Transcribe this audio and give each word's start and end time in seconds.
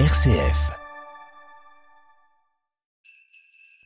RCF. 0.00 0.72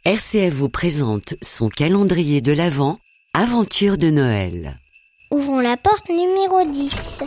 RCF 0.06 0.54
vous 0.54 0.70
présente 0.70 1.34
son 1.42 1.68
calendrier 1.68 2.40
de 2.40 2.54
l'Avent, 2.54 2.98
Aventure 3.34 3.98
de 3.98 4.08
Noël. 4.08 4.78
Ouvrons 5.30 5.60
la 5.60 5.76
porte 5.76 6.08
numéro 6.08 6.64
10. 6.64 7.24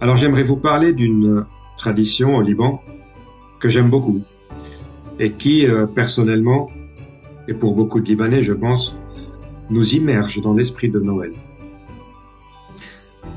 Alors 0.00 0.16
j'aimerais 0.16 0.44
vous 0.44 0.56
parler 0.56 0.94
d'une 0.94 1.44
tradition 1.76 2.36
au 2.36 2.40
Liban 2.40 2.82
que 3.60 3.68
j'aime 3.68 3.90
beaucoup 3.90 4.24
et 5.18 5.32
qui, 5.32 5.66
euh, 5.66 5.84
personnellement, 5.84 6.70
et 7.48 7.52
pour 7.52 7.74
beaucoup 7.74 8.00
de 8.00 8.06
Libanais, 8.06 8.40
je 8.40 8.54
pense, 8.54 8.96
nous 9.68 9.94
immerge 9.94 10.40
dans 10.40 10.54
l'esprit 10.54 10.88
de 10.88 11.00
Noël. 11.00 11.32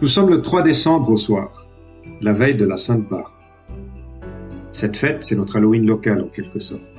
Nous 0.01 0.07
sommes 0.07 0.29
le 0.29 0.41
3 0.41 0.61
décembre 0.61 1.09
au 1.09 1.17
soir, 1.17 1.67
la 2.21 2.31
veille 2.31 2.55
de 2.55 2.63
la 2.63 2.77
Sainte 2.77 3.09
Barre. 3.09 3.33
Cette 4.71 4.95
fête, 4.95 5.25
c'est 5.25 5.35
notre 5.35 5.57
Halloween 5.57 5.85
local 5.85 6.21
en 6.21 6.27
quelque 6.27 6.61
sorte. 6.61 6.89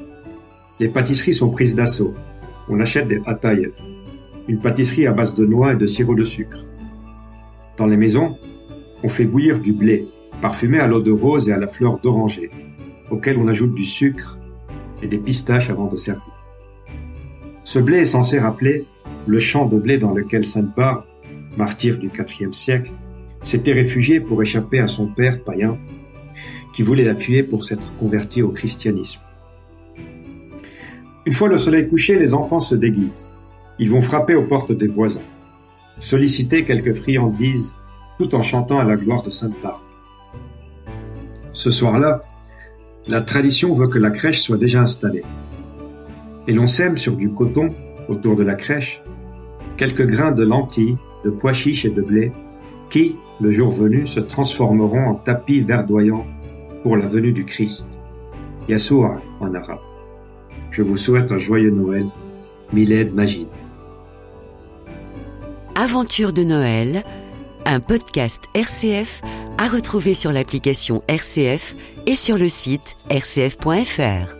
Les 0.78 0.88
pâtisseries 0.88 1.32
sont 1.32 1.50
prises 1.50 1.74
d'assaut. 1.74 2.12
On 2.68 2.78
achète 2.78 3.08
des 3.08 3.22
atayev, 3.24 3.72
une 4.48 4.60
pâtisserie 4.60 5.06
à 5.06 5.12
base 5.12 5.34
de 5.34 5.46
noix 5.46 5.72
et 5.72 5.76
de 5.76 5.86
sirop 5.86 6.14
de 6.14 6.24
sucre. 6.24 6.66
Dans 7.78 7.86
les 7.86 7.96
maisons, 7.96 8.36
on 9.02 9.08
fait 9.08 9.24
bouillir 9.24 9.60
du 9.60 9.72
blé, 9.72 10.06
parfumé 10.42 10.78
à 10.78 10.86
l'eau 10.86 11.00
de 11.00 11.10
rose 11.10 11.48
et 11.48 11.52
à 11.54 11.58
la 11.58 11.68
fleur 11.68 12.00
d'oranger, 12.00 12.50
auquel 13.10 13.38
on 13.38 13.48
ajoute 13.48 13.74
du 13.74 13.84
sucre 13.84 14.38
et 15.00 15.06
des 15.06 15.16
pistaches 15.16 15.70
avant 15.70 15.86
de 15.86 15.96
servir. 15.96 16.34
Ce 17.64 17.78
blé 17.78 18.00
est 18.00 18.04
censé 18.04 18.38
rappeler 18.38 18.84
le 19.26 19.38
champ 19.38 19.64
de 19.64 19.78
blé 19.78 19.96
dans 19.96 20.12
lequel 20.12 20.44
Sainte-Barbe, 20.44 21.04
martyr 21.60 21.98
du 21.98 22.08
IVe 22.08 22.52
siècle, 22.52 22.90
s'était 23.42 23.72
réfugié 23.72 24.20
pour 24.20 24.42
échapper 24.42 24.80
à 24.80 24.88
son 24.88 25.06
père 25.06 25.42
païen, 25.44 25.78
qui 26.74 26.82
voulait 26.82 27.04
la 27.04 27.16
pour 27.50 27.64
s'être 27.64 27.96
converti 27.98 28.42
au 28.42 28.50
christianisme. 28.50 29.20
Une 31.26 31.34
fois 31.34 31.48
le 31.48 31.58
soleil 31.58 31.86
couché, 31.86 32.18
les 32.18 32.32
enfants 32.32 32.64
se 32.70 32.74
déguisent. 32.74 33.30
Ils 33.78 33.90
vont 33.90 34.00
frapper 34.00 34.34
aux 34.34 34.46
portes 34.46 34.72
des 34.72 34.86
voisins, 34.86 35.28
solliciter 35.98 36.64
quelques 36.64 36.94
friandises 36.94 37.74
tout 38.18 38.34
en 38.34 38.42
chantant 38.42 38.78
à 38.78 38.84
la 38.84 38.96
gloire 38.96 39.22
de 39.22 39.30
Sainte 39.30 39.60
Barbe. 39.62 39.80
Ce 41.52 41.70
soir-là, 41.70 42.22
la 43.06 43.20
tradition 43.20 43.74
veut 43.74 43.88
que 43.88 43.98
la 43.98 44.10
crèche 44.10 44.40
soit 44.40 44.58
déjà 44.58 44.80
installée. 44.80 45.24
Et 46.46 46.52
l'on 46.52 46.66
sème 46.66 46.96
sur 46.96 47.16
du 47.16 47.30
coton, 47.30 47.74
autour 48.08 48.34
de 48.36 48.42
la 48.42 48.54
crèche, 48.54 49.02
quelques 49.76 50.06
grains 50.06 50.32
de 50.32 50.44
lentilles, 50.44 50.96
de 51.24 51.30
pois 51.30 51.52
chiches 51.52 51.84
et 51.84 51.90
de 51.90 52.02
blé, 52.02 52.32
qui, 52.90 53.16
le 53.40 53.50
jour 53.50 53.72
venu, 53.72 54.06
se 54.06 54.20
transformeront 54.20 55.06
en 55.06 55.14
tapis 55.14 55.60
verdoyants 55.60 56.26
pour 56.82 56.96
la 56.96 57.06
venue 57.06 57.32
du 57.32 57.44
Christ. 57.44 57.86
Yassoua 58.68 59.20
en 59.40 59.54
arabe. 59.54 59.80
Je 60.70 60.82
vous 60.82 60.96
souhaite 60.96 61.32
un 61.32 61.38
joyeux 61.38 61.70
Noël. 61.70 62.06
Miled 62.72 63.14
Majid. 63.14 63.48
Aventure 65.74 66.32
de 66.32 66.44
Noël, 66.44 67.04
un 67.64 67.80
podcast 67.80 68.44
RCF 68.54 69.22
à 69.58 69.68
retrouver 69.68 70.14
sur 70.14 70.32
l'application 70.32 71.02
RCF 71.08 71.74
et 72.06 72.14
sur 72.14 72.38
le 72.38 72.48
site 72.48 72.96
rcf.fr. 73.10 74.39